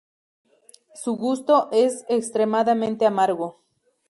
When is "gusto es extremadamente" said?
1.15-3.05